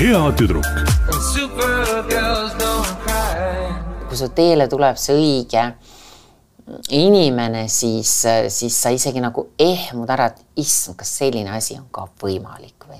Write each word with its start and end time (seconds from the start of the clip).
hea 0.00 0.32
tüdruk. 0.34 0.66
Kui 4.08 4.16
su 4.18 4.28
teele 4.34 4.66
tuleb 4.66 4.98
see 4.98 5.14
õige 5.14 5.62
inimene, 6.98 7.68
siis, 7.70 8.10
siis 8.50 8.80
sa 8.82 8.90
isegi 8.90 9.22
nagu 9.22 9.46
ehmud 9.58 10.10
ära, 10.10 10.26
et 10.32 10.64
issand, 10.64 10.98
kas 10.98 11.14
selline 11.20 11.54
asi 11.54 11.78
on 11.78 11.86
ka 11.94 12.08
võimalik 12.22 12.88
või. 12.90 12.98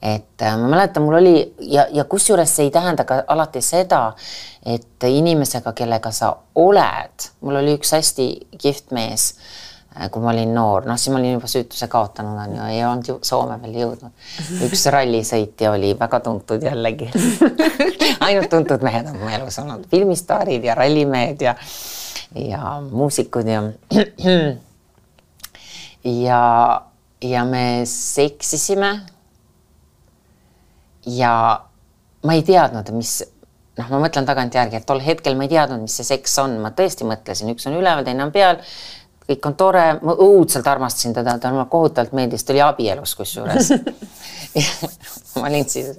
et 0.00 0.40
äh, 0.40 0.56
ma 0.56 0.72
mäletan, 0.72 1.04
mul 1.04 1.20
oli 1.20 1.36
ja, 1.68 1.84
ja 1.92 2.04
kusjuures 2.08 2.56
see 2.56 2.70
ei 2.70 2.72
tähenda 2.72 3.04
ka 3.04 3.22
alati 3.28 3.60
seda, 3.60 4.14
et 4.64 5.04
inimesega, 5.04 5.76
kellega 5.76 6.10
sa 6.16 6.32
oled, 6.54 7.32
mul 7.44 7.60
oli 7.60 7.76
üks 7.76 7.92
hästi 7.92 8.28
kihvt 8.56 8.96
mees 8.96 9.34
kui 10.12 10.22
ma 10.22 10.30
olin 10.30 10.54
noor, 10.54 10.86
noh, 10.86 10.98
siis 11.00 11.12
ma 11.12 11.18
olin 11.18 11.36
juba 11.36 11.50
süütuse 11.50 11.88
kaotanud, 11.90 12.38
on 12.44 12.56
ju, 12.56 12.70
ei 12.70 12.84
olnud 12.86 13.08
ju 13.10 13.18
Soome 13.26 13.58
veel 13.62 13.80
jõudnud. 13.82 14.14
üks 14.68 14.86
rallisõitja 14.94 15.72
oli 15.74 15.94
väga 15.98 16.20
tuntud 16.26 16.62
jällegi 16.62 17.10
ainult 18.26 18.50
tuntud 18.52 18.84
mehed 18.86 19.10
on 19.10 19.18
mu 19.20 19.30
elus 19.32 19.58
olnud, 19.62 19.86
filmistaarid 19.90 20.64
ja 20.64 20.78
rallimehed 20.78 21.42
ja 21.48 21.56
ja 22.34 22.78
muusikud 22.90 23.48
ja 23.48 23.62
ja, 26.26 26.82
ja 27.22 27.44
me 27.44 27.82
seksisime. 27.84 29.00
ja 31.06 31.64
ma 32.22 32.34
ei 32.34 32.42
teadnud, 32.42 32.90
mis 32.92 33.20
noh, 33.78 33.90
ma 33.92 34.00
mõtlen 34.02 34.26
tagantjärgi, 34.28 34.80
et 34.80 34.86
tol 34.86 35.00
hetkel 35.02 35.36
ma 35.38 35.46
ei 35.46 35.52
teadnud, 35.54 35.84
mis 35.86 35.98
see 36.00 36.06
seks 36.08 36.34
on, 36.42 36.58
ma 36.62 36.72
tõesti 36.76 37.06
mõtlesin, 37.08 37.52
üks 37.54 37.68
on 37.70 37.78
üleval, 37.78 38.04
teine 38.06 38.26
on 38.26 38.34
peal. 38.34 38.60
Kõik 39.28 39.46
on 39.50 39.56
tore, 39.60 39.86
ma 40.02 40.14
õudselt 40.24 40.66
armastasin 40.66 41.16
teda, 41.16 41.36
ta 41.38 41.52
mulle 41.52 41.66
kohutavalt 41.70 42.14
meeldis, 42.16 42.44
ta 42.44 42.54
oli 42.54 42.62
abielus 42.64 43.14
kusjuures 43.18 43.72
ma 45.40 45.50
olin 45.50 45.68
siis 45.68 45.98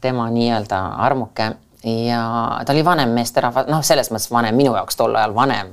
tema 0.00 0.28
nii-öelda 0.30 0.80
armuke 1.06 1.54
ja 1.86 2.20
ta 2.66 2.72
oli 2.72 2.84
vanem 2.84 3.14
meesterahvas, 3.16 3.70
noh, 3.70 3.82
selles 3.86 4.10
mõttes 4.12 4.30
vanem 4.32 4.56
minu 4.58 4.74
jaoks 4.76 4.98
tol 4.98 5.14
ajal 5.14 5.34
vanem. 5.34 5.72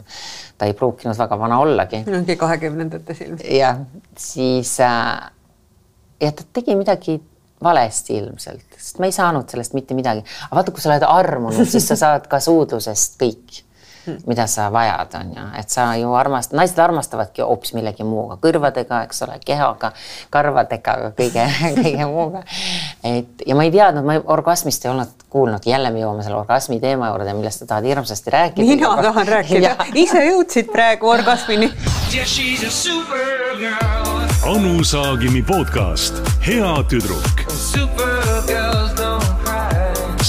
ta 0.57 0.69
ei 0.69 0.75
pruukinud 0.77 1.17
väga 1.17 1.39
vana 1.39 1.59
ollagi. 1.59 2.03
mingi 2.07 2.35
kahekümnendates 2.39 3.21
ilmselt. 3.21 3.51
jah, 3.51 3.79
siis 4.17 4.77
äh, 4.79 5.31
ja 6.21 6.31
ta 6.31 6.47
tegi 6.53 6.75
midagi 6.75 7.19
valesti 7.63 8.17
ilmselt, 8.19 8.65
sest 8.77 8.99
ma 8.99 9.07
ei 9.09 9.15
saanud 9.15 9.49
sellest 9.49 9.73
mitte 9.73 9.97
midagi. 9.97 10.23
aga 10.45 10.61
vaata, 10.61 10.71
kui 10.71 10.83
sa 10.83 10.93
oled 10.93 11.07
armunud, 11.07 11.67
siis 11.67 11.87
sa 11.87 11.99
saad 11.99 12.27
ka 12.31 12.39
suudlusest 12.43 13.19
kõik 13.21 13.63
mida 14.27 14.47
sa 14.47 14.69
vajad, 14.73 15.15
on 15.19 15.33
ju, 15.37 15.45
et 15.59 15.69
sa 15.69 15.87
ju 15.99 16.13
armast-, 16.17 16.55
naised 16.57 16.79
armastavadki 16.79 17.43
hoopis 17.45 17.73
millegi 17.77 18.05
muuga, 18.07 18.37
kõrvadega, 18.43 19.03
eks 19.07 19.23
ole, 19.27 19.39
kehaga, 19.45 19.93
karvadega, 20.33 20.97
kõige, 21.17 21.47
kõige 21.81 22.09
muuga. 22.09 22.43
et 23.03 23.45
ja 23.47 23.57
ma 23.57 23.67
ei 23.67 23.73
teadnud, 23.73 24.07
ma 24.07 24.19
orgasmist 24.35 24.85
ei 24.85 24.91
olnud 24.91 25.27
kuulnud, 25.33 25.65
jälle 25.65 25.91
me 25.91 26.03
jõuame 26.03 26.25
selle 26.25 26.37
orgasmi 26.41 26.79
teema 26.83 27.09
juurde, 27.11 27.33
millest 27.37 27.63
sa 27.63 27.69
tahad 27.73 27.89
hirmsasti 27.89 28.35
rääkida. 28.37 28.67
mina 28.67 28.95
tahan 29.01 29.27
rääkida, 29.37 29.75
ise 30.05 30.25
jõudsid 30.29 30.71
praegu 30.73 31.09
orgasmini. 31.13 31.71
Yeah, 32.13 32.27
supergirl. 32.69 34.13
Anu 34.43 34.83
Saagimi 34.83 35.41
podcast 35.41 36.19
Hea 36.43 36.83
tüdruk. 36.91 37.45
Cry. 37.73 38.52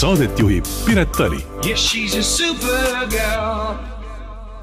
Saadet 0.05 0.39
juhib 0.39 0.65
Piret 0.87 1.13
Tali 1.17 1.41
Yeah, 1.65 1.77
she's 1.77 2.15
a 2.15 2.21
supergirl. 2.21 3.94